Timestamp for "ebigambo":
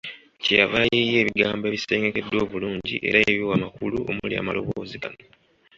1.23-1.63